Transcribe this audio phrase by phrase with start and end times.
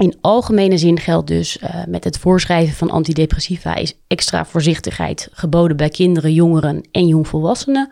[0.00, 5.76] In algemene zin geldt dus uh, met het voorschrijven van antidepressiva is extra voorzichtigheid geboden
[5.76, 7.90] bij kinderen, jongeren en jongvolwassenen,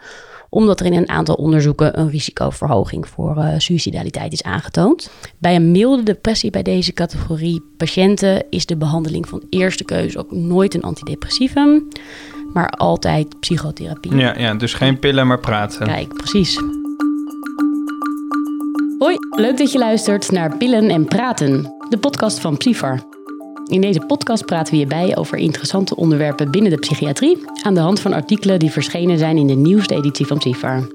[0.49, 5.11] omdat er in een aantal onderzoeken een risicoverhoging voor uh, suicidaliteit is aangetoond.
[5.39, 10.33] Bij een milde depressie bij deze categorie patiënten is de behandeling van eerste keuze ook
[10.33, 11.89] nooit een antidepressivum,
[12.53, 14.17] maar altijd psychotherapie.
[14.17, 15.87] Ja, ja dus geen pillen, maar praten.
[15.87, 16.59] Kijk, precies.
[18.99, 23.03] Hoi, leuk dat je luistert naar Pillen en Praten, de podcast van Psyfar.
[23.67, 27.81] In deze podcast praten we je bij over interessante onderwerpen binnen de psychiatrie aan de
[27.81, 30.87] hand van artikelen die verschenen zijn in de nieuwste editie van Psyfar.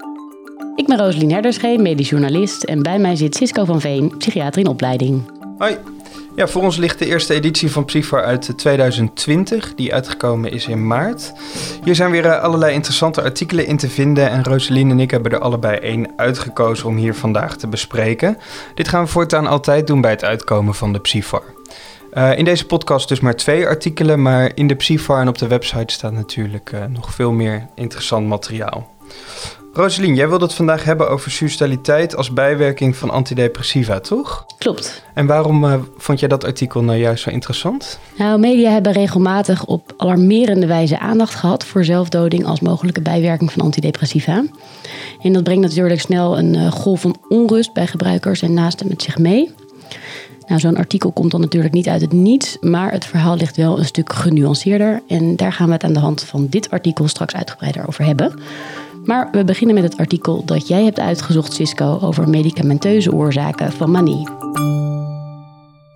[0.75, 4.67] Ik ben Rosalien Herderschee, medisch journalist en bij mij zit Cisco van Veen, psychiater in
[4.67, 5.21] opleiding.
[5.57, 5.77] Hoi.
[6.35, 10.87] Ja, voor ons ligt de eerste editie van Psyfar uit 2020, die uitgekomen is in
[10.87, 11.33] maart.
[11.83, 15.31] Hier zijn weer eh, allerlei interessante artikelen in te vinden en Roseline en ik hebben
[15.31, 18.37] er allebei één uitgekozen om hier vandaag te bespreken.
[18.75, 21.43] Dit gaan we voortaan altijd doen bij het uitkomen van de Psyfar.
[22.13, 25.47] Uh, in deze podcast dus maar twee artikelen, maar in de Psyfar en op de
[25.47, 28.91] website staat natuurlijk nog veel meer interessant materiaal.
[29.75, 34.45] Roselien, jij wilde het vandaag hebben over suicidaliteit als bijwerking van antidepressiva, toch?
[34.57, 35.03] Klopt.
[35.13, 37.99] En waarom uh, vond jij dat artikel nou juist zo interessant?
[38.17, 43.63] Nou, media hebben regelmatig op alarmerende wijze aandacht gehad voor zelfdoding als mogelijke bijwerking van
[43.63, 44.43] antidepressiva.
[45.21, 49.01] En dat brengt natuurlijk snel een uh, golf van onrust bij gebruikers en naasten met
[49.01, 49.51] zich mee.
[50.47, 53.79] Nou, zo'n artikel komt dan natuurlijk niet uit het niets, maar het verhaal ligt wel
[53.79, 55.01] een stuk genuanceerder.
[55.07, 58.33] En daar gaan we het aan de hand van dit artikel straks uitgebreider over hebben.
[59.05, 63.91] Maar we beginnen met het artikel dat jij hebt uitgezocht, Cisco, over medicamenteuze oorzaken van
[63.91, 64.27] manie.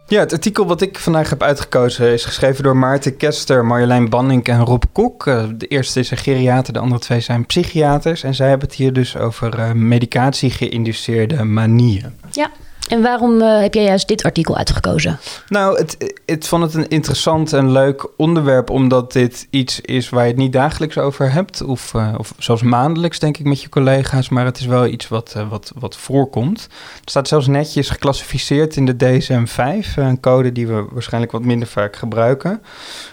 [0.07, 4.43] Ja, het artikel wat ik vandaag heb uitgekozen is geschreven door Maarten Kester, Marjolein Banning
[4.43, 5.27] en Rob Kok.
[5.27, 8.23] Eh, de eerste is een geriater, de andere twee zijn psychiaters.
[8.23, 12.13] En zij hebben het hier dus over uh, medicatie geïnduceerde manieën.
[12.31, 12.51] Ja,
[12.87, 15.19] en waarom uh, heb jij juist dit artikel uitgekozen?
[15.49, 20.23] Nou, het, het vond het een interessant en leuk onderwerp, omdat dit iets is waar
[20.23, 23.69] je het niet dagelijks over hebt, of, uh, of zelfs maandelijks, denk ik, met je
[23.69, 26.61] collega's, maar het is wel iets wat, uh, wat, wat voorkomt.
[26.99, 31.67] Het staat zelfs netjes geclassificeerd in de DSM-5, een code die we waarschijnlijk wat minder
[31.67, 32.61] vaak gebruiken.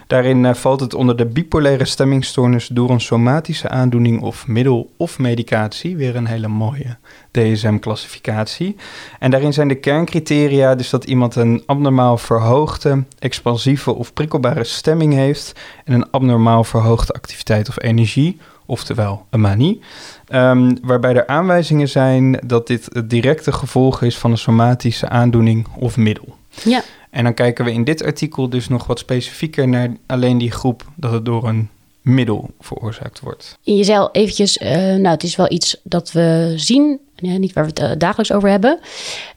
[0.07, 5.97] Daarin valt het onder de bipolaire stemmingstoornis door een somatische aandoening of middel of medicatie,
[5.97, 6.97] weer een hele mooie
[7.35, 8.77] DSM-classificatie.
[9.19, 15.13] En daarin zijn de kerncriteria dus dat iemand een abnormaal verhoogde, expansieve of prikkelbare stemming
[15.13, 15.53] heeft
[15.85, 19.81] en een abnormaal verhoogde activiteit of energie, oftewel een manie.
[20.29, 25.67] Um, waarbij er aanwijzingen zijn dat dit het directe gevolg is van een somatische aandoening
[25.79, 26.37] of middel.
[26.65, 26.83] Ja.
[27.11, 30.85] En dan kijken we in dit artikel dus nog wat specifieker naar alleen die groep
[30.97, 31.69] dat het door een
[32.05, 33.59] middel veroorzaakt wordt.
[33.61, 37.65] Je zei al eventjes, uh, nou het is wel iets dat we zien, niet waar
[37.65, 38.79] we het uh, dagelijks over hebben.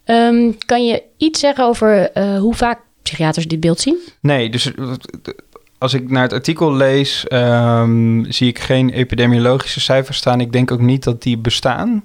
[0.06, 3.98] Um, kan je iets zeggen over uh, hoe vaak psychiaters dit beeld zien?
[4.22, 4.72] Nee, dus
[5.78, 10.42] als ik naar het artikel lees, um, zie ik geen epidemiologische cijfers staan.
[10.42, 12.04] Ik denk ook niet dat die bestaan.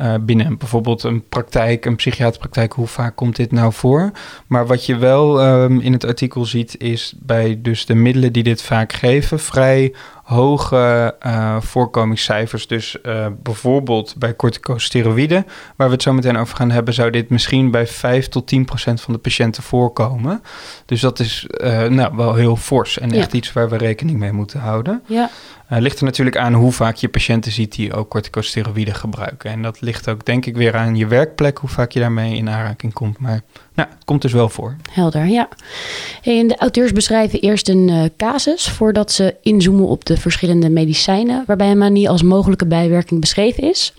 [0.00, 4.10] Uh, binnen bijvoorbeeld een praktijk, een psychiaterpraktijk, hoe vaak komt dit nou voor?
[4.46, 8.42] Maar wat je wel um, in het artikel ziet, is bij dus de middelen die
[8.42, 12.66] dit vaak geven, vrij hoge uh, voorkomingscijfers.
[12.66, 15.46] Dus uh, bijvoorbeeld bij corticosteroïden,
[15.76, 18.64] waar we het zo meteen over gaan hebben, zou dit misschien bij 5 tot 10
[18.64, 20.42] procent van de patiënten voorkomen.
[20.86, 21.46] Dus dat is
[21.88, 25.02] nou, wel heel fors en echt iets waar we rekening mee moeten houden.
[25.06, 25.30] Ja.
[25.72, 29.50] Uh, ligt er natuurlijk aan hoe vaak je patiënten ziet die ook corticosteroïden gebruiken.
[29.50, 32.48] En dat ligt ook denk ik weer aan je werkplek, hoe vaak je daarmee in
[32.48, 33.18] aanraking komt.
[33.18, 33.40] Maar
[33.74, 34.76] nou, het komt dus wel voor.
[34.90, 35.48] Helder, ja.
[36.22, 41.44] En de auteurs beschrijven eerst een uh, casus voordat ze inzoomen op de verschillende medicijnen
[41.46, 43.94] waarbij manie als mogelijke bijwerking beschreven is.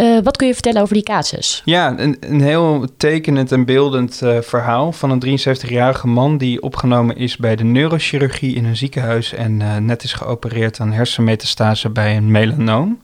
[0.00, 1.62] Uh, wat kun je vertellen over die casus?
[1.64, 7.16] Ja, een, een heel tekenend en beeldend uh, verhaal van een 73-jarige man die opgenomen
[7.16, 12.16] is bij de neurochirurgie in een ziekenhuis en uh, net is geopereerd aan hersenmetastase bij
[12.16, 13.00] een melanoom.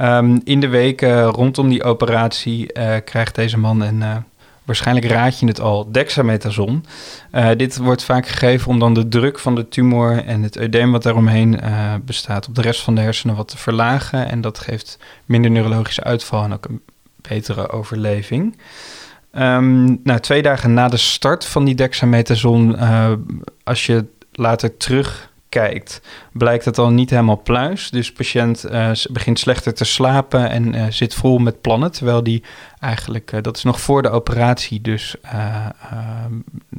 [0.00, 2.72] Um, in de weken rondom die operatie
[3.04, 4.24] krijgt deze man een
[4.64, 6.84] waarschijnlijk raad je het al, dexamethason.
[7.32, 10.92] Uh, dit wordt vaak gegeven om dan de druk van de tumor en het eudeem
[10.92, 14.28] wat daaromheen uh, bestaat op de rest van de hersenen wat te verlagen.
[14.28, 16.80] En dat geeft minder neurologische uitval en ook een
[17.16, 18.56] betere overleving.
[19.38, 23.12] Um, nou, twee dagen na de start van die dexamethason, uh,
[23.64, 26.00] als je later terug kijkt,
[26.32, 27.90] blijkt het al niet helemaal pluis.
[27.90, 31.92] Dus patiënt uh, begint slechter te slapen en uh, zit vol met plannen.
[31.92, 32.42] Terwijl die
[32.80, 35.16] eigenlijk, uh, dat is nog voor de operatie, dus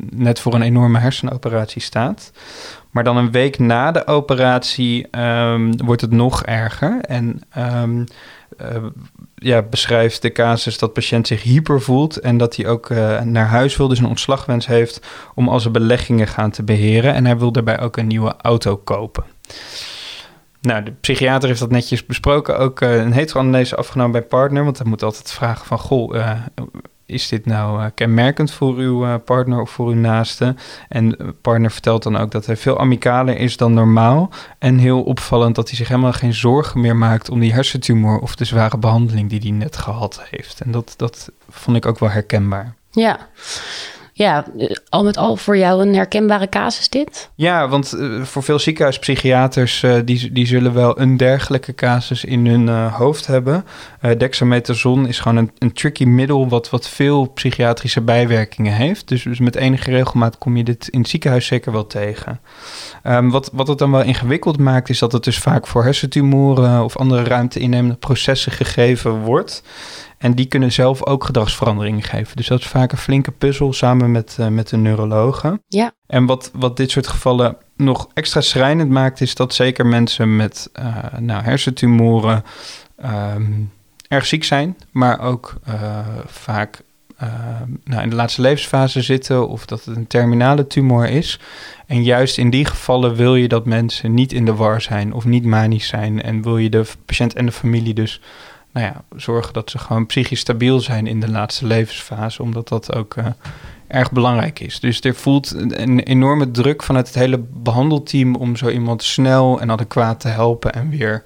[0.10, 2.32] net voor een enorme hersenoperatie staat.
[2.92, 7.02] Maar dan een week na de operatie um, wordt het nog erger.
[7.02, 8.06] En um,
[9.46, 12.90] ja, beschrijft de casus dat de patiënt zich hyper voelt en dat hij ook
[13.24, 17.14] naar huis wil, dus een ontslagwens heeft om al zijn beleggingen gaan te beheren.
[17.14, 19.24] En hij wil daarbij ook een nieuwe auto kopen.
[20.66, 22.58] Nou, de psychiater heeft dat netjes besproken.
[22.58, 24.64] Ook uh, een heteroanamnese afgenomen bij partner.
[24.64, 25.80] Want hij moet altijd vragen van...
[25.80, 26.32] Goh, uh,
[27.06, 30.56] is dit nou uh, kenmerkend voor uw partner of voor uw naaste?
[30.90, 34.30] En partner vertelt dan ook dat hij veel amicaler is dan normaal.
[34.60, 37.30] En heel opvallend dat hij zich helemaal geen zorgen meer maakt...
[37.30, 40.62] om die hersentumor of de zware behandeling die hij net gehad heeft.
[40.62, 42.76] En dat, dat vond ik ook wel herkenbaar.
[42.92, 43.30] Ja,
[44.18, 44.46] ja,
[44.90, 47.30] al met al voor jou een herkenbare casus dit?
[47.36, 52.48] Ja, want uh, voor veel ziekenhuispsychiaters uh, die, die zullen wel een dergelijke casus in
[52.48, 53.66] hun uh, hoofd hebben.
[54.18, 59.08] dexamethason is gewoon een, een tricky middel wat, wat veel psychiatrische bijwerkingen heeft.
[59.08, 62.40] Dus, dus met enige regelmaat kom je dit in het ziekenhuis zeker wel tegen.
[63.04, 66.84] Um, wat, wat het dan wel ingewikkeld maakt is dat het dus vaak voor hersentumoren
[66.84, 69.64] of andere ruimte innemende processen gegeven wordt.
[70.18, 72.36] En die kunnen zelf ook gedragsveranderingen geven.
[72.36, 75.62] Dus dat is vaak een flinke puzzel samen met, uh, met de neurologen.
[75.68, 75.92] Ja.
[76.08, 80.70] En wat, wat dit soort gevallen nog extra schrijnend maakt, is dat zeker mensen met
[80.80, 82.44] uh, nou, hersentumoren
[83.06, 83.72] um,
[84.08, 86.84] erg ziek zijn, maar ook uh, vaak
[87.84, 91.40] nou, in de laatste levensfase zitten of dat het een terminale tumor is.
[91.86, 95.26] En juist in die gevallen wil je dat mensen niet in de war zijn of
[95.26, 98.22] niet manisch zijn en wil je de patiënt en de familie dus
[98.76, 102.96] nou ja, zorgen dat ze gewoon psychisch stabiel zijn in de laatste levensfase, omdat dat
[102.96, 103.26] ook uh,
[103.88, 104.80] erg belangrijk is.
[104.80, 109.72] Dus er voelt een enorme druk vanuit het hele behandelteam om zo iemand snel en
[109.72, 111.24] adequaat te helpen en weer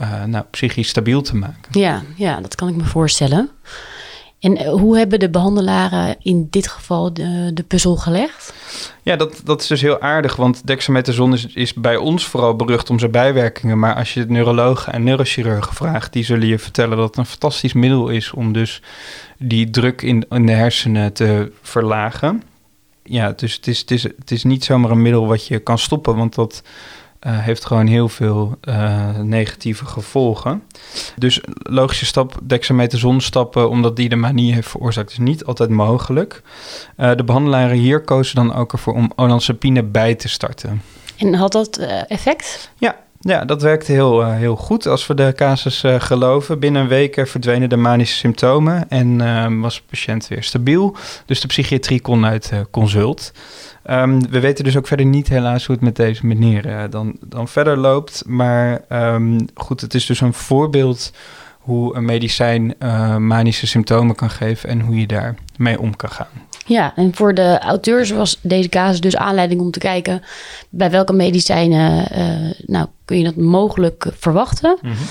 [0.00, 1.80] uh, nou, psychisch stabiel te maken.
[1.80, 3.50] Ja, ja, dat kan ik me voorstellen.
[4.40, 8.54] En eh, hoe hebben de behandelaren in dit geval de, de puzzel gelegd?
[9.02, 12.90] Ja, dat, dat is dus heel aardig, want dexamethason is, is bij ons vooral berucht
[12.90, 13.78] om zijn bijwerkingen.
[13.78, 17.72] Maar als je neurologen en neurochirurgen vraagt, die zullen je vertellen dat het een fantastisch
[17.72, 18.82] middel is om dus
[19.38, 22.42] die druk in, in de hersenen te verlagen.
[23.02, 25.78] Ja, dus het is, het, is, het is niet zomaar een middel wat je kan
[25.78, 26.62] stoppen, want dat
[27.26, 30.62] uh, heeft gewoon heel veel uh, negatieve gevolgen.
[31.16, 36.42] Dus logische stap, dexamethason stappen, omdat die de manie heeft veroorzaakt, is niet altijd mogelijk.
[36.96, 40.82] Uh, de behandelaren hier kozen dan ook ervoor om olanzapine bij te starten.
[41.16, 41.78] En had dat
[42.08, 42.70] effect?
[42.78, 44.86] Ja, ja, dat werkte heel, uh, heel goed.
[44.86, 49.60] Als we de casus uh, geloven, binnen een week verdwenen de manische symptomen en uh,
[49.60, 50.96] was de patiënt weer stabiel.
[51.26, 53.32] Dus de psychiatrie kon uit consult.
[53.90, 57.48] Um, we weten dus ook verder niet helaas hoe het met deze meneer dan, dan
[57.48, 58.22] verder loopt.
[58.26, 61.12] Maar um, goed, het is dus een voorbeeld
[61.58, 62.74] hoe een medicijn
[63.18, 66.48] manische symptomen kan geven en hoe je daarmee om kan gaan.
[66.68, 70.22] Ja, en voor de auteurs was deze casus dus aanleiding om te kijken
[70.68, 74.78] bij welke medicijnen uh, nou, kun je dat mogelijk verwachten.
[74.82, 75.06] Mm -hmm.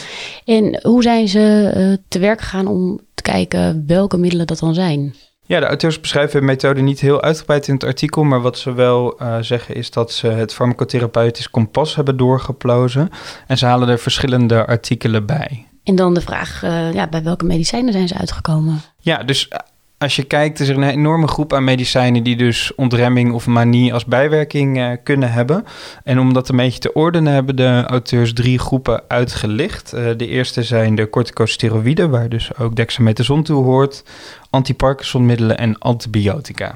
[0.46, 4.74] En hoe zijn ze uh, te werk gegaan om te kijken welke middelen dat dan
[4.74, 5.16] zijn?
[5.48, 8.74] Ja, de auteurs beschrijven de methode niet heel uitgebreid in het artikel, maar wat ze
[8.74, 13.10] wel uh, zeggen is dat ze het farmacotherapeutisch kompas hebben doorgeplozen
[13.48, 15.66] en ze halen er verschillende artikelen bij.
[15.84, 18.82] En dan de vraag, uh, ja, bij welke medicijnen zijn ze uitgekomen?
[19.00, 19.50] Ja, dus
[19.98, 23.94] als je kijkt, is er een enorme groep aan medicijnen die dus ontremming of manie
[23.94, 25.66] als bijwerking uh, kunnen hebben.
[26.04, 29.94] En om dat een beetje te ordenen, hebben de auteurs drie groepen uitgelicht.
[29.94, 34.04] Uh, de eerste zijn de corticosteroïden, waar dus ook dexamethason toe hoort,
[34.50, 36.74] antiparkinsonmiddelen en antibiotica.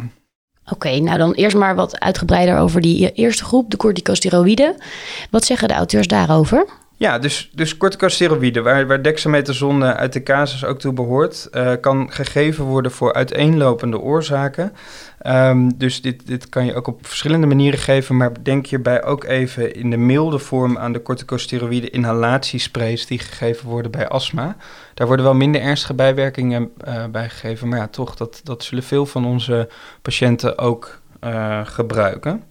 [0.71, 4.75] Oké, nou dan eerst maar wat uitgebreider over die eerste groep, de corticosteroïden.
[5.29, 6.65] Wat zeggen de auteurs daarover?
[7.01, 12.12] Ja, dus, dus corticosteroïden, waar, waar dexamethason uit de casus ook toe behoort, uh, kan
[12.12, 14.74] gegeven worden voor uiteenlopende oorzaken.
[15.27, 19.24] Um, dus dit, dit kan je ook op verschillende manieren geven, maar denk hierbij ook
[19.24, 24.55] even in de milde vorm aan de corticosteroïden inhalatiesprays die gegeven worden bij astma.
[24.93, 28.84] Daar worden wel minder ernstige bijwerkingen uh, bij gegeven, maar ja, toch, dat, dat zullen
[28.84, 29.70] veel van onze
[30.01, 31.00] patiënten ook
[31.63, 32.43] gebruiken.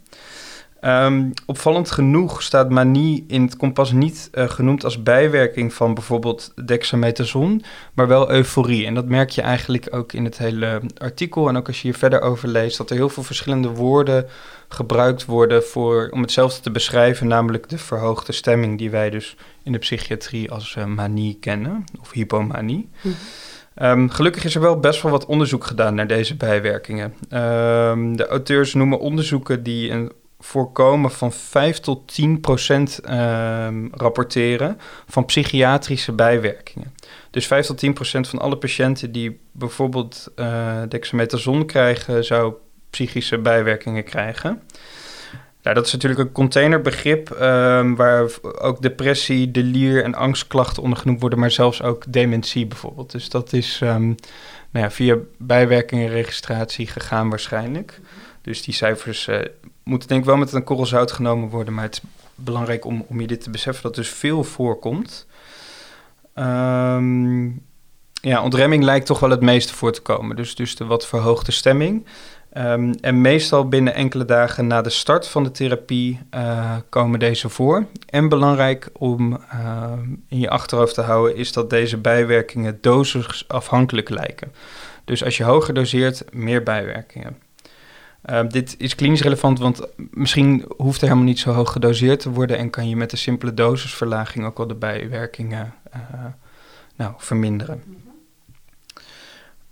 [0.85, 6.53] Um, opvallend genoeg staat manie in het kompas niet uh, genoemd als bijwerking van bijvoorbeeld
[6.65, 7.63] dexamethason,
[7.95, 8.87] maar wel euforie.
[8.87, 11.49] En dat merk je eigenlijk ook in het hele artikel.
[11.49, 14.27] En ook als je hier verder over leest, dat er heel veel verschillende woorden
[14.69, 19.73] gebruikt worden voor, om hetzelfde te beschrijven, namelijk de verhoogde stemming die wij dus in
[19.73, 22.89] de psychiatrie als uh, manie kennen, of hypomanie.
[23.01, 23.15] Mm.
[23.83, 27.15] Um, gelukkig is er wel best wel wat onderzoek gedaan naar deze bijwerkingen.
[27.31, 34.79] Um, de auteurs noemen onderzoeken die een voorkomen van 5 tot 10 procent uh, rapporteren
[35.07, 36.95] van psychiatrische bijwerkingen.
[37.31, 42.55] Dus 5 tot 10 procent van alle patiënten die bijvoorbeeld uh, dexamethason krijgen, zou
[42.91, 44.63] psychische bijwerkingen krijgen.
[45.63, 48.29] Nou, dat is natuurlijk een containerbegrip um, waar
[48.61, 53.11] ook depressie, delier en angstklachten onder genoemd worden, maar zelfs ook dementie bijvoorbeeld.
[53.11, 54.15] Dus dat is um,
[54.71, 58.01] nou ja, via bijwerkingenregistratie gegaan waarschijnlijk.
[58.43, 59.39] Dus die cijfers uh,
[59.91, 62.01] moeten denk ik wel met een korrel zout genomen worden, maar het is
[62.35, 65.27] belangrijk om, om je dit te beseffen dat dus veel voorkomt.
[66.35, 67.63] Um,
[68.13, 70.37] ja, ontremming lijkt toch wel het meeste voor te komen.
[70.37, 72.07] Dus, dus de wat verhoogde stemming.
[72.57, 77.49] Um, en meestal binnen enkele dagen na de start van de therapie uh, komen deze
[77.49, 77.87] voor.
[78.07, 79.93] En belangrijk om uh,
[80.29, 84.53] in je achterhoofd te houden is dat deze bijwerkingen dosisafhankelijk lijken.
[85.05, 87.37] Dus als je hoger doseert, meer bijwerkingen.
[88.25, 92.31] Uh, dit is klinisch relevant, want misschien hoeft er helemaal niet zo hoog gedoseerd te
[92.31, 95.75] worden en kan je met een simpele dosisverlaging ook al de bijwerkingen
[96.97, 97.83] nou, verminderen.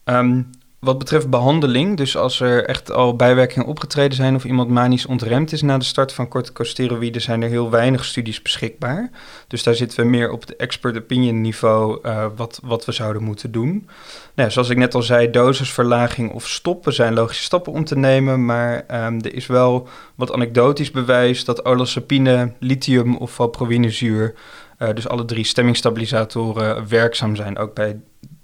[0.05, 5.07] Um, wat betreft behandeling, dus als er echt al bijwerkingen opgetreden zijn of iemand manisch
[5.07, 9.11] ontremd is na de start van corticosteroïden, zijn er heel weinig studies beschikbaar.
[9.49, 13.23] Dus daar zitten we meer op het expert opinion niveau uh, wat, wat we zouden
[13.23, 13.89] moeten doen.
[14.35, 18.45] Nou, zoals ik net al zei, dosisverlaging of stoppen zijn logische stappen om te nemen,
[18.45, 18.75] maar
[19.07, 24.35] um, er is wel wat anekdotisch bewijs dat olanzapine, lithium of valproïnezuur,
[24.79, 28.01] uh, dus alle drie stemmingstabilisatoren, werkzaam zijn, ook bij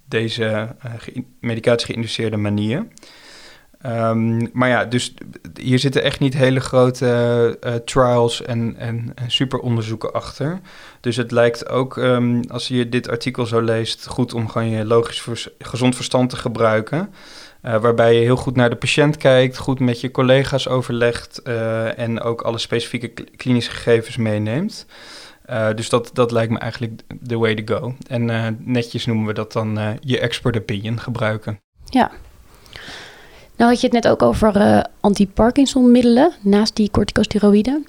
[0.09, 0.43] deze
[0.87, 2.87] uh, ge medicatie geïnduceerde manier.
[3.87, 5.15] Um, maar ja, dus
[5.61, 10.61] hier zitten echt niet hele grote uh, trials en, en, en superonderzoeken achter.
[11.01, 14.85] Dus het lijkt ook, um, als je dit artikel zo leest, goed om gewoon je
[14.85, 17.15] logisch gezond verstand te gebruiken.
[17.63, 21.43] Uh, waarbij je heel goed naar de patiënt kijkt, goed met je collega's overlegt
[21.97, 24.87] en ook alle specifieke klinische gegevens meeneemt.
[25.51, 27.95] Uh, dus dat, dat lijkt me eigenlijk the way to go.
[28.07, 31.61] En uh, netjes noemen we dat dan uh, je expert opinion gebruiken.
[31.85, 32.11] Ja.
[33.57, 37.87] Nou had je het net ook over anti-Parkinson-middelen naast die corticosteroïden.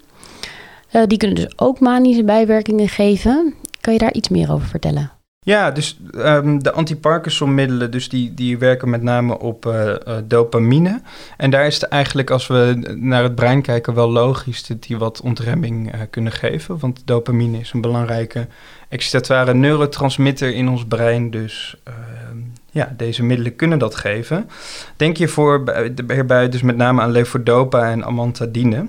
[1.07, 3.53] die kunnen dus ook manische bijwerkingen geven.
[3.81, 5.14] Kan je daar iets meer over vertellen?
[5.45, 11.01] Ja, dus um, de anti-Parkinson-middelen, dus die, die werken met name op uh, uh, dopamine.
[11.37, 14.97] En daar is het eigenlijk, als we naar het brein kijken, wel logisch dat die
[14.97, 16.79] wat ontremming uh, kunnen geven.
[16.79, 18.47] Want dopamine is een belangrijke
[18.89, 21.31] excitatoire neurotransmitter in ons brein.
[21.31, 22.37] Dus ehm,
[22.71, 24.49] ja, deze middelen kunnen dat geven.
[24.95, 25.63] Denk je voor,
[26.07, 28.87] hierbij dus met name aan levodopa en amantadine.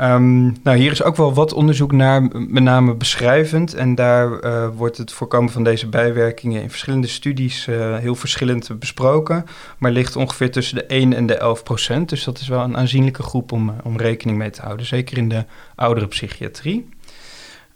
[0.00, 3.74] Um, nou, hier is ook wel wat onderzoek naar, met name beschrijvend.
[3.74, 8.78] En daar uh, wordt het voorkomen van deze bijwerkingen in verschillende studies uh, heel verschillend
[8.78, 9.44] besproken.
[9.78, 12.08] Maar ligt ongeveer tussen de 1 en de 11 procent.
[12.08, 14.86] Dus dat is wel een aanzienlijke groep om, uh, om rekening mee te houden.
[14.86, 16.88] Zeker in de oudere psychiatrie.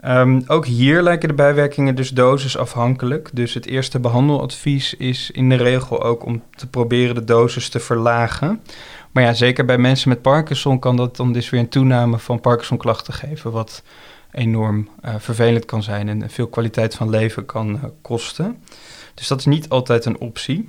[0.05, 3.31] Um, ook hier lijken de bijwerkingen dus dosisafhankelijk.
[3.33, 7.81] Dus het eerste behandeladvies is in de regel ook om te proberen de dosis te
[7.81, 8.61] verlagen.
[9.11, 12.41] Maar ja, zeker bij mensen met Parkinson kan dat dan dus weer een toename van
[12.41, 13.83] Parkinson-klachten geven, wat
[14.33, 18.63] enorm uh, vervelend kan zijn en veel kwaliteit van leven kan uh, kosten.
[19.15, 20.69] Dus dat is niet altijd een optie.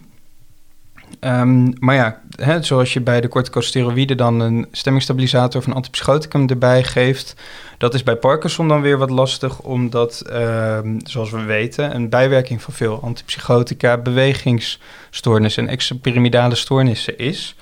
[1.19, 6.50] Um, maar ja, hè, zoals je bij de corticosteroïden dan een stemmingstabilisator of een antipsychoticum
[6.50, 7.36] erbij geeft,
[7.77, 12.62] dat is bij Parkinson dan weer wat lastig, omdat, um, zoals we weten, een bijwerking
[12.62, 17.55] van veel antipsychotica bewegingsstoornissen en extrapyramidale stoornissen is.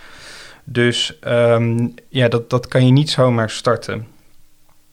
[0.72, 4.08] Dus um, ja, dat, dat kan je niet zomaar starten.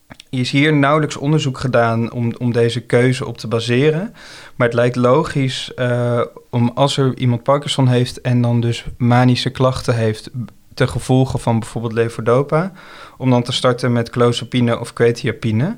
[0.07, 4.13] Er is hier nauwelijks onderzoek gedaan om, om deze keuze op te baseren.
[4.55, 9.49] Maar het lijkt logisch uh, om als er iemand Parkinson heeft en dan dus manische
[9.49, 10.29] klachten heeft
[10.73, 12.71] ten gevolge van bijvoorbeeld levodopa,
[13.17, 15.77] om dan te starten met clozapine of quetiapine.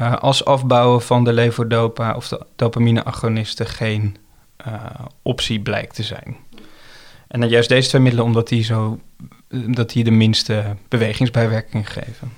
[0.00, 4.16] Uh, als afbouwen van de levodopa of de dopamine-agonisten geen
[4.66, 4.74] uh,
[5.22, 6.36] optie blijkt te zijn.
[7.30, 8.98] En dan juist deze twee middelen, omdat die, zo,
[9.48, 12.32] dat die de minste bewegingsbijwerkingen geven.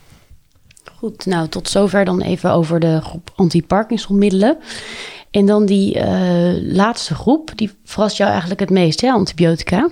[0.96, 4.58] Goed, nou tot zover dan even over de groep anti-Parkinson-middelen.
[5.30, 9.90] En dan die uh, laatste groep, die verrast jou eigenlijk het meest, hè, antibiotica.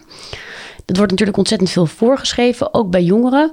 [0.84, 3.52] Dat wordt natuurlijk ontzettend veel voorgeschreven, ook bij jongeren.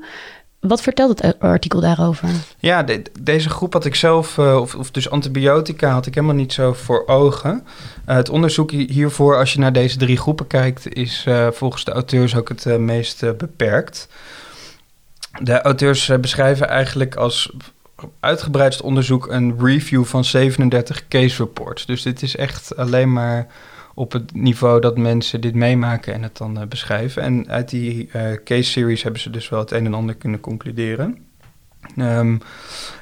[0.59, 2.29] Wat vertelt het artikel daarover?
[2.59, 6.35] Ja, de, deze groep had ik zelf, uh, of, of, dus antibiotica, had ik helemaal
[6.35, 7.65] niet zo voor ogen.
[8.09, 11.91] Uh, het onderzoek hiervoor, als je naar deze drie groepen kijkt, is uh, volgens de
[11.91, 14.07] auteurs ook het meest beperkt.
[15.41, 17.51] De auteurs beschrijven eigenlijk als
[18.19, 21.85] uitgebreidst onderzoek een review van 37 case reports.
[21.85, 23.47] Dus dit is echt alleen maar
[23.97, 27.21] op het niveau dat mensen dit meemaken en het dan uh, beschrijven.
[27.21, 30.39] En uit die uh, case series hebben ze dus wel het een en ander kunnen
[30.39, 31.17] concluderen.
[31.97, 32.41] Um,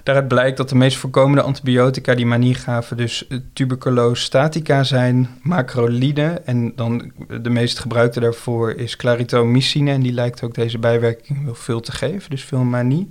[0.04, 5.30] daaruit blijkt dat de meest voorkomende antibiotica die manie gaven dus eh, tuberculose statica zijn,
[5.42, 7.12] macrolide en dan
[7.42, 12.30] de meest gebruikte daarvoor is claritomycine en die lijkt ook deze bijwerking veel te geven,
[12.30, 13.10] dus veel manie.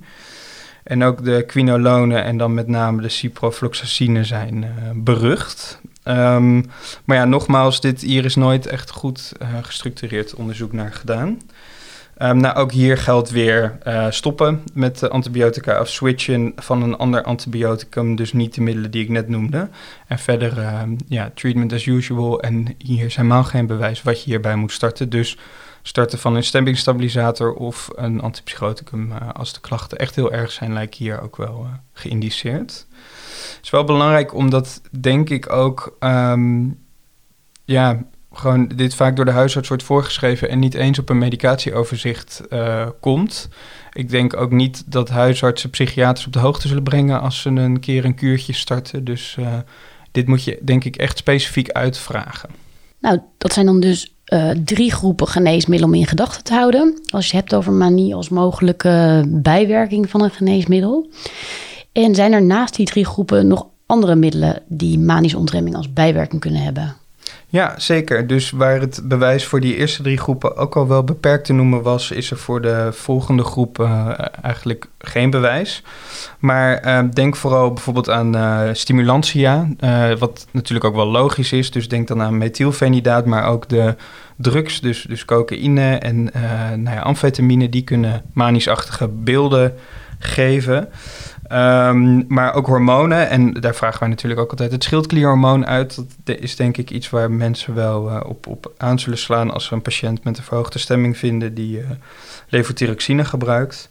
[0.84, 5.80] En ook de quinolonen en dan met name de ciprofloxacine zijn berucht.
[6.02, 6.62] Ehm,
[7.04, 11.38] maar ja, nogmaals, dit, hier is nooit echt goed gestructureerd onderzoek naar gedaan.
[12.18, 17.22] Um, nou, ook hier geldt weer uh, stoppen met antibiotica of switchen van een ander
[17.22, 19.68] antibioticum, dus niet de middelen die ik net noemde.
[20.06, 22.40] En verder, uh, ja, treatment as usual.
[22.40, 25.08] En hier is helemaal geen bewijs wat je hierbij moet starten.
[25.10, 25.38] Dus
[25.86, 30.72] starten van een stemmingstabilisator of een antipsychoticum uh, als de klachten echt heel erg zijn,
[30.72, 32.86] lijkt hier ook wel geïndiceerd.
[33.54, 36.78] Het is wel belangrijk omdat, denk ik ook, um,
[37.64, 42.42] ja, gewoon dit vaak door de huisarts wordt voorgeschreven en niet eens op een medicatieoverzicht
[42.50, 43.48] uh, komt.
[43.92, 47.80] Ik denk ook niet dat huisartsen psychiaters op de hoogte zullen brengen als ze een
[47.80, 49.04] keer een kuurtje starten.
[49.04, 49.38] Dus
[50.10, 52.50] dit moet je denk ik echt specifiek uitvragen.
[53.00, 57.00] Nou, dat zijn dan dus uh, drie groepen geneesmiddelen om in gedachten te houden.
[57.10, 61.08] Als je het hebt over manie als mogelijke bijwerking van een geneesmiddel.
[61.92, 66.40] En zijn er naast die drie groepen nog andere middelen die manische ontremming als bijwerking
[66.40, 66.96] kunnen hebben?
[67.54, 68.26] Ja, zeker.
[68.26, 71.82] Dus waar het bewijs voor die eerste drie groepen ook al wel beperkt te noemen
[71.82, 74.10] was, is er voor de volgende groep uh,
[74.42, 75.82] eigenlijk geen bewijs.
[76.38, 79.68] Maar uh, denk vooral bijvoorbeeld aan uh, stimulantia,
[80.18, 81.70] wat natuurlijk ook wel logisch is.
[81.70, 83.94] Dus denk dan aan methylfenidaat, maar ook de
[84.36, 86.22] drugs, dus, dus cocaïne en
[86.82, 89.74] nou ja, amfetamine, die kunnen manischachtige beelden
[90.18, 90.88] geven.
[91.54, 93.28] Um, maar ook hormonen.
[93.28, 96.04] En daar vragen wij natuurlijk ook altijd het schildklierhormoon uit.
[96.24, 99.64] Dat is denk ik iets waar mensen wel uh, op, op aan zullen slaan als
[99.64, 101.84] ze een patiënt met een verhoogde stemming vinden die uh,
[102.48, 103.88] levothyroxine gebruikt.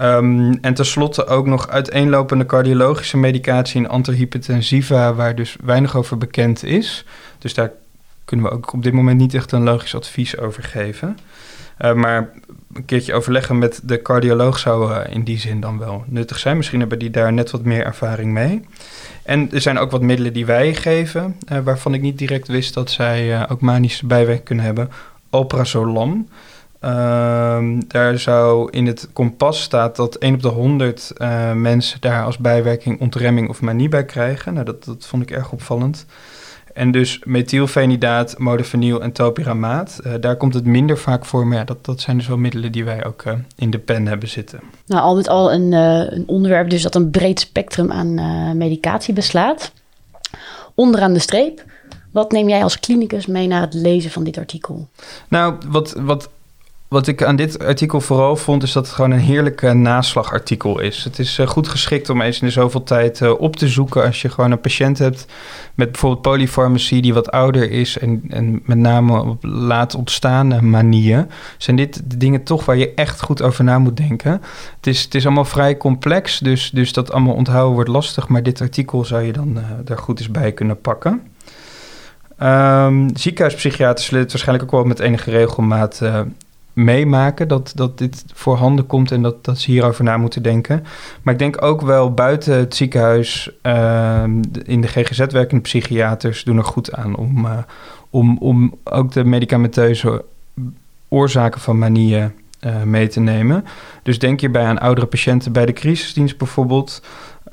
[0.00, 6.64] Um, en tenslotte ook nog uiteenlopende cardiologische medicatie en antihypertensiva, waar dus weinig over bekend
[6.64, 7.04] is.
[7.38, 7.70] Dus daar
[8.24, 11.18] kunnen we ook op dit moment niet echt een logisch advies over geven.
[11.80, 12.30] Uh, maar
[12.72, 16.56] een keertje overleggen met de cardioloog zou uh, in die zin dan wel nuttig zijn.
[16.56, 18.64] Misschien hebben die daar net wat meer ervaring mee.
[19.22, 22.74] En er zijn ook wat middelen die wij geven, uh, waarvan ik niet direct wist
[22.74, 24.90] dat zij ook manische bijwerking kunnen hebben.
[25.30, 26.28] Alprazolam.
[26.80, 31.12] Ehm, daar zou in het kompas staat dat 1 op de 100
[31.54, 34.54] mensen daar als bijwerking ontremming of manie bij krijgen.
[34.54, 36.06] Nou, dat vond ik erg opvallend.
[36.78, 40.00] En dus methylfenidaat, modafinil en topiramaat.
[40.06, 42.72] Uh, daar komt het minder vaak voor, maar ja, dat, dat zijn dus wel middelen
[42.72, 44.60] die wij ook uh, in de pen hebben zitten.
[44.86, 48.14] Nou, al met al een, uh, een onderwerp dus dat een breed spectrum aan
[48.56, 49.72] medicatie beslaat.
[50.74, 51.64] Onderaan de streep,
[52.12, 54.88] wat neem jij als klinicus mee naar het lezen van dit artikel?
[55.28, 56.28] Nou, wat, wat
[56.88, 61.04] wat ik aan dit artikel vooral vond, is dat het gewoon een heerlijk naslagartikel is.
[61.04, 64.04] Het is uh, goed geschikt om eens in de zoveel tijd uh, op te zoeken
[64.04, 65.26] als je gewoon een patiënt hebt
[65.74, 71.30] met bijvoorbeeld polyfarmacie die wat ouder is en, en met name op laat ontstaande manieën.
[71.58, 74.42] Zijn dit de dingen toch waar je echt goed over na moet denken?
[74.76, 78.42] Het is, het is allemaal vrij complex, dus, dus dat allemaal onthouden wordt lastig, maar
[78.42, 81.22] dit artikel zou je dan uh, er goed eens bij kunnen pakken.
[82.42, 86.00] Um, ziekenhuispsychiaters zullen het waarschijnlijk ook wel met enige regelmaat
[86.78, 90.84] meemaken dat, dat dit voorhanden komt en dat, dat ze hierover na moeten denken.
[91.22, 94.22] Maar ik denk ook wel buiten het ziekenhuis, uh,
[94.62, 97.58] in de GGZ werkende psychiaters doen er goed aan om, uh,
[98.10, 100.24] om, om ook de medicamenteuze
[101.08, 102.32] oorzaken van manieën
[102.66, 103.64] uh, mee te nemen.
[104.02, 107.02] Dus denk hierbij aan oudere patiënten bij de crisisdienst bijvoorbeeld.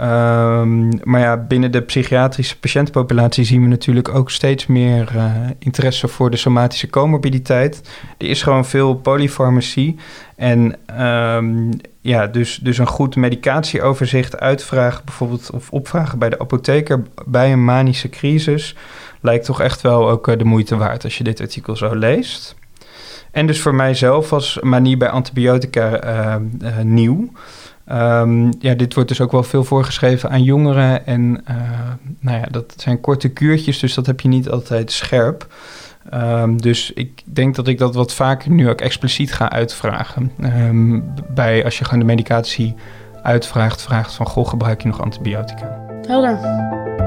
[0.01, 5.25] Um, maar ja, binnen de psychiatrische patiëntenpopulatie zien we natuurlijk ook steeds meer uh,
[5.59, 7.89] interesse voor de somatische comorbiditeit.
[8.17, 9.95] Er is gewoon veel polyfarmacie.
[10.35, 11.69] En um,
[12.01, 17.65] ja, dus, dus een goed medicatieoverzicht uitvragen, bijvoorbeeld, of opvragen bij de apotheker bij een
[17.65, 18.75] manische crisis,
[19.21, 22.55] lijkt toch echt wel ook uh, de moeite waard als je dit artikel zo leest.
[23.31, 26.35] En dus voor mijzelf was manie bij antibiotica uh,
[26.83, 27.31] nieuw.
[27.91, 31.05] Um, ja, dit wordt dus ook wel veel voorgeschreven aan jongeren.
[31.05, 31.55] En uh,
[32.19, 35.47] nou ja, dat zijn korte kuurtjes, dus dat heb je niet altijd scherp.
[36.13, 40.31] Um, dus ik denk dat ik dat wat vaker nu ook expliciet ga uitvragen.
[40.43, 42.75] Um, bij als je gewoon de medicatie
[43.23, 45.79] uitvraagt, vraagt van goh, gebruik je nog antibiotica?
[46.07, 47.04] Helder.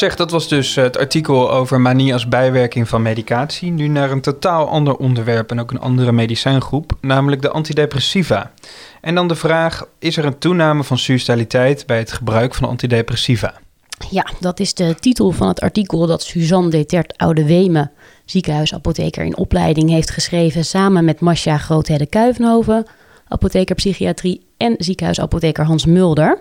[0.00, 3.70] Zeg, dat was dus het artikel over manie als bijwerking van medicatie.
[3.70, 8.52] Nu naar een totaal ander onderwerp en ook een andere medicijngroep, namelijk de antidepressiva.
[9.00, 13.54] En dan de vraag: is er een toename van suicidaliteit bij het gebruik van antidepressiva?
[14.10, 17.90] Ja, dat is de titel van het artikel dat Suzanne Detert Oude Wemen,
[18.24, 22.86] ziekenhuisapotheker in opleiding, heeft geschreven samen met Masja Groothede Kuivenhoven,
[23.28, 26.40] apotheker psychiatrie en ziekenhuisapotheker Hans Mulder.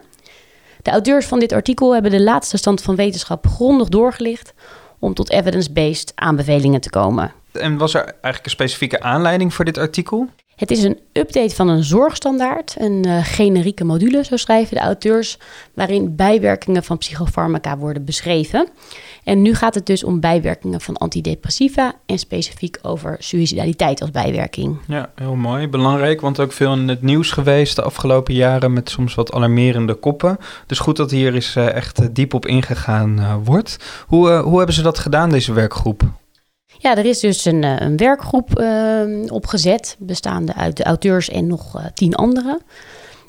[0.90, 4.54] De auteurs van dit artikel hebben de laatste stand van wetenschap grondig doorgelicht
[5.00, 7.32] om tot evidence-based aanbevelingen te komen.
[7.52, 10.28] En was er eigenlijk een specifieke aanleiding voor dit artikel?
[10.56, 15.38] Het is een update van een zorgstandaard, een uh, generieke module, zo schrijven de auteurs,
[15.74, 18.68] waarin bijwerkingen van psychofarmaca worden beschreven.
[19.30, 24.78] En nu gaat het dus om bijwerkingen van antidepressiva en specifiek over suicidaliteit als bijwerking.
[24.88, 25.68] Ja, heel mooi.
[25.68, 29.94] Belangrijk, want ook veel in het nieuws geweest de afgelopen jaren met soms wat alarmerende
[29.94, 30.38] koppen.
[30.66, 33.78] Dus goed dat hier eens uh, echt diep op ingegaan uh, wordt.
[34.08, 36.04] Hoe, hoe hebben ze dat gedaan, deze werkgroep?
[36.78, 41.76] Ja, er is dus een, een werkgroep uh, opgezet, bestaande uit de auteurs en nog
[41.76, 42.62] uh, tien anderen.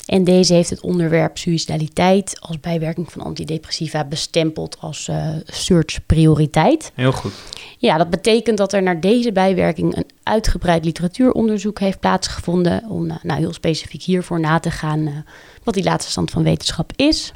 [0.05, 6.91] En deze heeft het onderwerp suicidaliteit als bijwerking van antidepressiva bestempeld als uh, search prioriteit.
[6.95, 7.33] Heel goed.
[7.77, 12.83] Ja, dat betekent dat er naar deze bijwerking een uitgebreid literatuuronderzoek heeft plaatsgevonden.
[12.89, 15.25] Om nou, heel specifiek hiervoor na te gaan
[15.63, 17.33] wat die laatste stand van wetenschap is.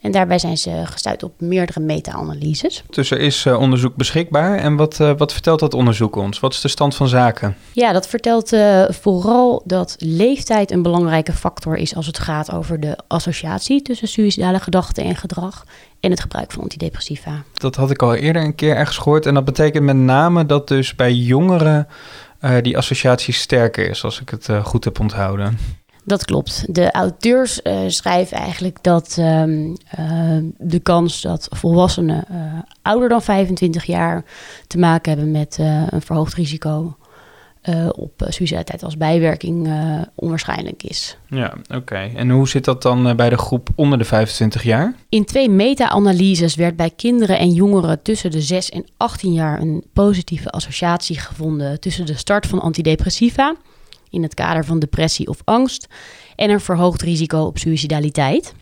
[0.00, 2.82] En daarbij zijn ze gestuurd op meerdere meta-analyses.
[2.90, 4.58] Dus er is uh, onderzoek beschikbaar.
[4.58, 6.40] En wat, uh, wat vertelt dat onderzoek ons?
[6.40, 7.56] Wat is de stand van zaken?
[7.72, 12.80] Ja, dat vertelt uh, vooral dat leeftijd een belangrijke factor is als het gaat over
[12.80, 15.64] de associatie tussen suïcidale gedachten en gedrag
[16.00, 17.42] en het gebruik van antidepressiva.
[17.52, 19.26] Dat had ik al eerder een keer ergens gehoord.
[19.26, 21.88] En dat betekent met name dat dus bij jongeren
[22.62, 25.58] die associatie sterker is, als ik het goed heb onthouden.
[26.08, 26.74] Dat klopt.
[26.74, 32.36] De auteurs uh, schrijven eigenlijk dat um, uh, de kans dat volwassenen uh,
[32.82, 34.24] ouder dan 25 jaar
[34.66, 35.58] te maken hebben met
[35.90, 36.96] een verhoogd risico
[37.94, 39.72] op suicidaliteit als bijwerking
[40.14, 41.16] onwaarschijnlijk is.
[41.26, 42.10] Ja, oké.
[42.14, 44.94] En hoe zit dat dan bij de groep onder de 25 jaar?
[45.08, 49.84] In twee meta-analyses werd bij kinderen en jongeren tussen de 6 en 18 jaar een
[49.92, 53.56] positieve associatie gevonden tussen de start van antidepressiva
[54.10, 55.86] in het kader van depressie of angst
[56.36, 58.54] en een verhoogd risico op suicidaliteit.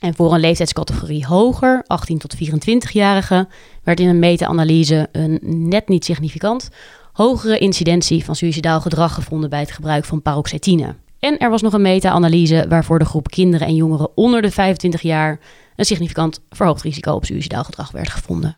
[0.00, 3.48] En voor een leeftijdscategorie hoger, 18 tot 24-jarigen,
[3.82, 6.68] werd in een meta-analyse een net niet significant
[7.12, 10.94] hogere incidentie van suicidaal gedrag gevonden bij het gebruik van paroxetine.
[11.18, 15.02] En er was nog een meta-analyse waarvoor de groep kinderen en jongeren onder de 25
[15.02, 15.40] jaar
[15.76, 18.56] een significant verhoogd risico op suicidaal gedrag werd gevonden.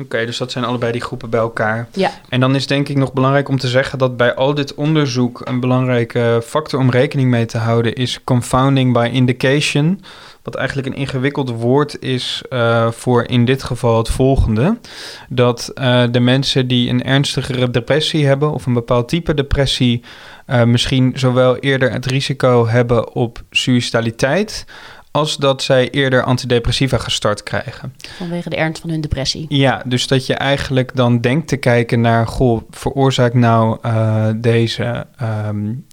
[0.00, 1.88] Oké, dus dat zijn allebei die groepen bij elkaar.
[1.92, 2.10] Ja.
[2.28, 5.40] En dan is denk ik nog belangrijk om te zeggen dat bij al dit onderzoek
[5.44, 10.00] een belangrijke factor om rekening mee te houden is confounding by indication.
[10.42, 14.78] Wat eigenlijk een ingewikkeld woord is uh, voor in dit geval het volgende.
[15.28, 20.02] Dat uh, de mensen die een ernstigere depressie hebben of een bepaald type depressie
[20.46, 24.64] uh, misschien zowel eerder het risico hebben op suicidaliteit
[25.16, 27.94] als dat zij eerder antidepressiva gestart krijgen.
[28.16, 29.46] Vanwege de ernst van hun depressie.
[29.48, 35.06] Ja, dus dat je eigenlijk dan denkt te kijken naar, goh, veroorzaakt nou uh, deze,
[35.22, 35.86] um,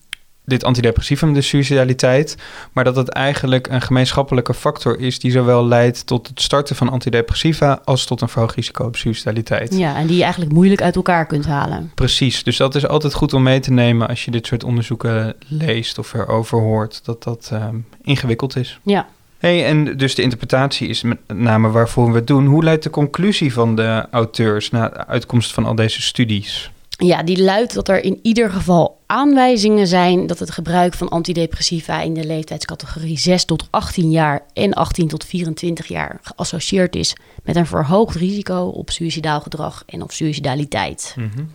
[0.46, 2.38] dit antidepressivum de suicidaliteit,
[2.72, 6.90] maar dat het eigenlijk een gemeenschappelijke factor is die zowel leidt tot het starten van
[6.90, 9.78] antidepressiva als tot een verhoogd risico op suicidaliteit.
[9.78, 11.92] Ja, en die je eigenlijk moeilijk uit elkaar kunt halen.
[11.96, 15.36] Precies, dus dat is altijd goed om mee te nemen als je dit soort onderzoeken
[15.48, 18.80] leest of erover hoort, dat dat um, ingewikkeld is.
[18.84, 19.08] Ja.
[19.38, 22.46] Hey, en dus de interpretatie is met name waarvoor we het doen.
[22.46, 26.72] Hoe leidt de conclusie van de auteurs naar de uitkomst van al deze studies?
[26.98, 32.02] Ja, die luidt dat er in ieder geval aanwijzingen zijn dat het gebruik van antidepressiva
[32.02, 37.56] in de leeftijdscategorie 6 tot 18 jaar en 18 tot 24 jaar geassocieerd is met
[37.56, 41.16] een verhoogd risico op suicidaal gedrag en op suicidaliteit.
[41.18, 41.52] Mm-hmm.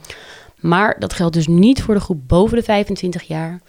[0.61, 3.61] Maar dat geldt dus niet voor de groep boven de 25 jaar.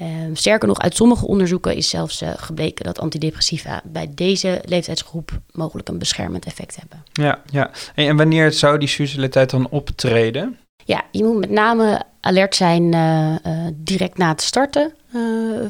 [0.00, 5.40] Uh, sterker nog, uit sommige onderzoeken is zelfs uh, gebleken dat antidepressiva bij deze leeftijdsgroep
[5.52, 7.02] mogelijk een beschermend effect hebben.
[7.12, 7.70] Ja, ja.
[7.94, 10.58] En, en wanneer zou die suicidaliteit dan optreden?
[10.84, 13.34] Ja, je moet met name alert zijn uh,
[13.74, 14.92] direct na het starten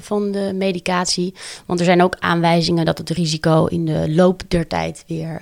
[0.00, 1.34] van de medicatie.
[1.66, 5.40] Want er zijn ook aanwijzingen dat het risico in de loop der tijd weer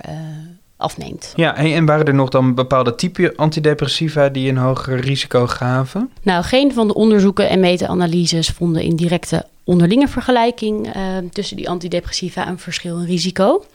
[0.77, 1.33] afneemt.
[1.35, 6.09] Ja, en waren er nog dan bepaalde type antidepressiva die een hoger risico gaven?
[6.21, 10.91] Nou, geen van de onderzoeken en meta-analyses vonden in directe onderlinge vergelijking
[11.31, 13.65] tussen die antidepressiva een verschil in risico.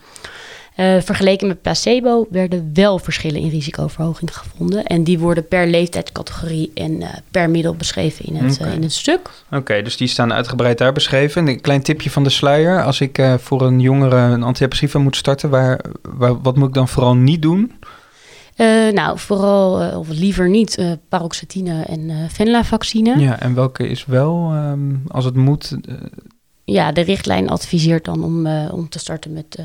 [0.77, 4.85] Uh, vergeleken met placebo werden wel verschillen in risicoverhoging gevonden.
[4.85, 8.67] En die worden per leeftijdscategorie en uh, per middel beschreven in het, okay.
[8.67, 9.29] uh, in het stuk.
[9.45, 11.47] Oké, okay, dus die staan uitgebreid daar beschreven.
[11.47, 12.83] Een klein tipje van de sluier.
[12.83, 16.87] Als ik voor een jongere een antidepressiva moet starten, waar, waar, wat moet ik dan
[16.87, 17.71] vooral niet doen?
[18.91, 23.19] nou, vooral, of liever niet, paroxetine en venlafaxine.
[23.19, 25.77] Ja, en welke is wel, um, als het moet...
[26.65, 29.57] Ja, de richtlijn adviseert dan om, om te starten met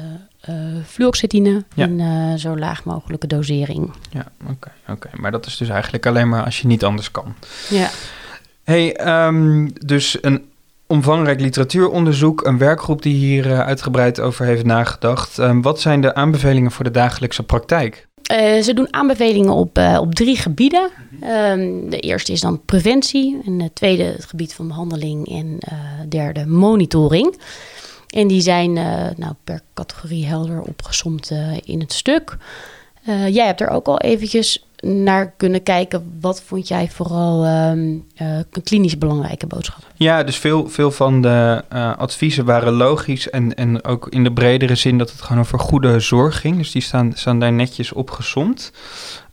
[0.48, 0.54] uh,
[0.86, 1.84] fluoxetine Ja.
[1.84, 3.92] in uh, zo laag mogelijke dosering.
[4.10, 4.70] Ja, oké.
[4.88, 5.08] oké.
[5.14, 7.34] Maar dat is dus eigenlijk alleen maar als je niet anders kan.
[7.70, 7.88] Ja.
[8.64, 10.44] Hey, ehm, dus een
[10.86, 15.38] omvangrijk literatuuronderzoek, een werkgroep die hier uitgebreid over heeft nagedacht.
[15.38, 18.08] Um, wat zijn de aanbevelingen voor de dagelijkse praktijk?
[18.31, 20.90] Eh, ze doen aanbevelingen op, eh, op drie gebieden.
[21.21, 23.40] Ehm, de eerste is dan preventie.
[23.45, 25.29] En de tweede het gebied van behandeling.
[25.29, 27.40] En uh, derde monitoring.
[28.09, 28.73] En die zijn
[29.16, 31.33] nou, per categorie helder opgesomd
[31.64, 32.37] in het stuk.
[33.29, 36.16] jij hebt er ook al eventjes naar kunnen kijken.
[36.21, 38.07] Wat vond jij vooral um,
[38.62, 39.83] klinisch belangrijke boodschap?
[39.95, 44.33] Ja, dus veel, veel van de uh, adviezen waren logisch en, en ook in de
[44.33, 46.57] bredere zin dat het gewoon over goede zorg ging.
[46.57, 48.73] Dus die staan, staan daar netjes opgezomd.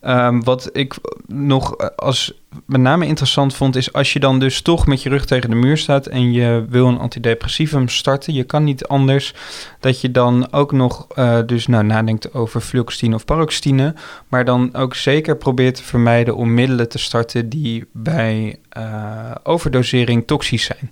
[0.08, 2.34] Um, wat ik nog eh, als
[2.66, 5.56] met name interessant vond, is als je dan dus toch met je rug tegen de
[5.56, 9.34] muur staat en je wil een antidepressivum starten, je kan niet anders
[9.80, 13.94] dat je dan ook nog uh, dus nou nadenkt over fluoxetine of paroxetine,
[14.28, 20.28] maar dan ook zeker probeert te vermijden om middelen te starten die bij uh, overdosering
[20.28, 20.92] toxisch zijn.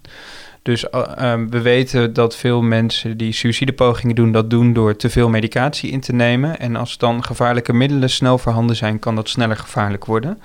[0.66, 5.30] Dus uh, we weten dat veel mensen die suïcidepogingen doen, dat doen door te veel
[5.30, 6.60] medicatie in te nemen.
[6.60, 10.42] En als dan gevaarlijke middelen snel voorhanden zijn, kan dat sneller gevaarlijk worden.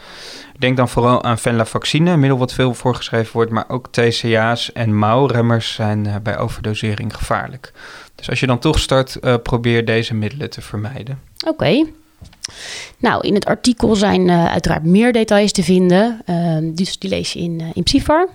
[0.59, 4.99] Denk dan vooral aan venlafaxine, een middel wat veel voorgeschreven wordt, maar ook TCA's en
[4.99, 7.73] mouwremmers zijn uh, bij overdosering gevaarlijk.
[8.15, 11.21] Dus als je dan toch start, uh, probeer deze middelen te vermijden.
[11.47, 11.87] Oké.
[12.99, 16.23] Nou, in het artikel zijn uiteraard meer details te vinden.
[16.27, 18.29] Uh, dus die lees je in, in Psyfar.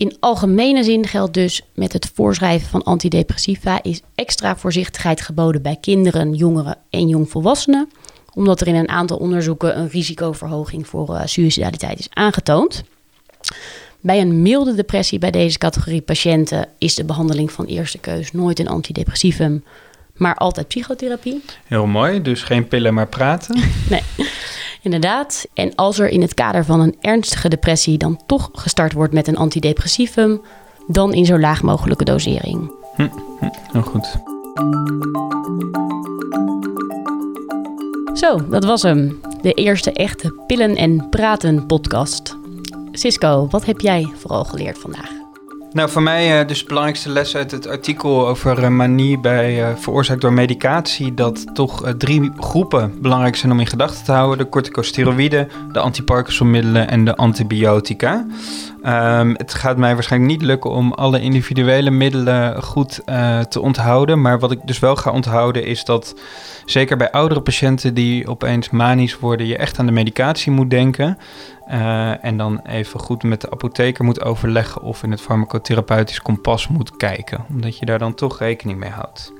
[0.00, 5.76] In algemene zin geldt dus met het voorschrijven van antidepressiva is extra voorzichtigheid geboden bij
[5.80, 7.88] kinderen, jongeren en jongvolwassenen,
[8.34, 12.82] omdat er in een aantal onderzoeken een risicoverhoging voor uh, suicidaliteit is aangetoond.
[14.00, 18.58] Bij een milde depressie bij deze categorie patiënten is de behandeling van eerste keus nooit
[18.58, 19.64] een antidepressivum,
[20.16, 21.42] maar altijd psychotherapie.
[21.66, 23.60] Heel mooi, dus geen pillen, maar praten.
[23.90, 24.02] nee.
[24.82, 25.46] Inderdaad.
[25.54, 29.28] En als er in het kader van een ernstige depressie dan toch gestart wordt met
[29.28, 30.40] een antidepressivum,
[30.86, 32.72] dan in zo laag mogelijke dosering.
[32.96, 34.18] Hm, hm, heel goed.
[38.18, 39.20] Zo, dat was hem.
[39.42, 42.36] De eerste echte pillen en praten podcast.
[42.92, 45.19] Cisco, wat heb jij vooral geleerd vandaag?
[45.72, 49.70] Nou, voor mij uh, dus de belangrijkste les uit het artikel over uh, manie bij
[49.70, 54.38] uh, veroorzaakt door medicatie, dat toch drie groepen belangrijk zijn om in gedachten te houden:
[54.38, 58.26] de corticosteroïden, de antiparkinsonmiddelen en de antibiotica.
[58.84, 63.02] Um, het gaat mij waarschijnlijk niet lukken om alle individuele middelen goed
[63.48, 66.14] te onthouden, maar wat ik dus wel ga onthouden is dat
[66.64, 71.18] zeker bij oudere patiënten die opeens manisch worden, je echt aan de medicatie moet denken.
[71.70, 76.68] Uh, en dan even goed met de apotheker moet overleggen of in het farmacotherapeutisch kompas
[76.68, 77.44] moet kijken.
[77.48, 79.32] Omdat je daar dan toch rekening mee houdt.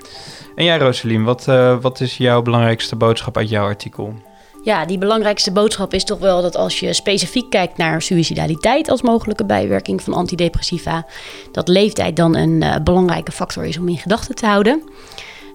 [0.55, 1.45] En jij, Rosalien, wat,
[1.81, 4.15] wat is jouw belangrijkste boodschap uit jouw artikel?
[4.63, 9.03] Ja, die belangrijkste boodschap is toch wel dat als je specifiek kijkt naar suicidaliteit als
[9.03, 11.07] mogelijke bijwerking van antidepressiva,
[11.53, 14.83] dat leeftijd dan een uh, belangrijke factor is om in gedachten te houden.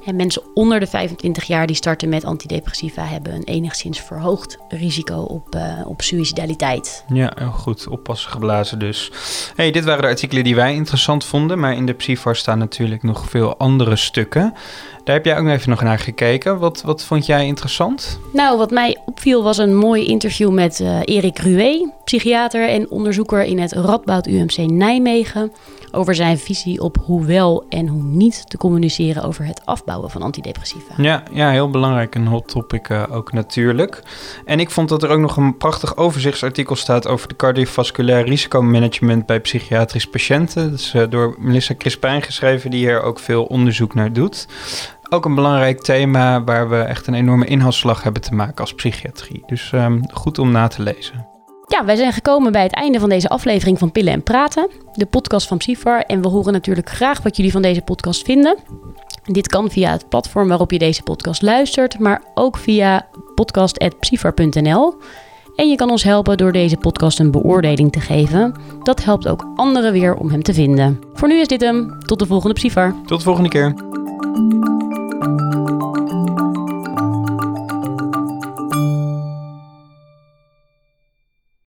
[0.06, 5.16] En mensen onder de 25 jaar die starten met antidepressiva hebben een enigszins verhoogd risico
[5.16, 7.04] op, uh, op suicidaliteit.
[7.14, 7.88] Ja, heel goed.
[7.88, 9.12] Oppassen geblazen dus.
[9.56, 13.04] Hey, dit waren de artikelen die wij interessant vonden, maar in de Psyfar staan natuurlijk
[13.04, 14.54] nog veel andere stukken.
[15.04, 16.60] Daar heb jij ook even nog naar gekeken.
[16.60, 18.20] Wat, wat vond jij interessant?
[18.34, 23.44] Nou, wat mij opviel was een mooi interview met uh, Erik Rué, psychiater en onderzoeker
[23.44, 25.52] in het Radboud UMC Nijmegen
[25.96, 30.22] over zijn visie op hoe wel en hoe niet te communiceren over het afbouwen van
[30.22, 30.94] antidepressiva.
[30.98, 32.16] Ja, ja heel belangrijk.
[32.16, 34.04] Een hot topic uh, ook natuurlijk.
[34.46, 39.26] En ik vond dat er ook nog een prachtig overzichtsartikel staat over de cardiovasculair risicomanagement
[39.26, 40.70] bij psychiatrische patiënten.
[40.70, 44.48] Dat is uh, door Melissa Crispijn geschreven, die hier ook veel onderzoek naar doet.
[45.10, 49.44] Ook een belangrijk thema waar we echt een enorme inhaalslag hebben te maken als psychiatrie.
[49.46, 51.35] Dus um, goed om na te lezen.
[51.68, 55.06] Ja, wij zijn gekomen bij het einde van deze aflevering van Pillen en Praten, de
[55.06, 56.00] podcast van Psyfar.
[56.00, 58.58] En we horen natuurlijk graag wat jullie van deze podcast vinden.
[59.24, 64.96] Dit kan via het platform waarop je deze podcast luistert, maar ook via podcast.psyfar.nl.
[65.56, 68.56] En je kan ons helpen door deze podcast een beoordeling te geven.
[68.84, 71.00] Dat helpt ook anderen weer om hem te vinden.
[71.14, 72.00] Voor nu is dit hem.
[72.00, 72.96] Tot de volgende Psyfar.
[73.06, 73.74] Tot de volgende keer.